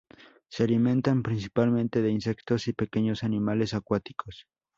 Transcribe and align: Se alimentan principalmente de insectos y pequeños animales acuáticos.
Se 0.49 0.63
alimentan 0.63 1.21
principalmente 1.21 2.01
de 2.01 2.09
insectos 2.09 2.67
y 2.67 2.73
pequeños 2.73 3.23
animales 3.23 3.75
acuáticos. 3.75 4.47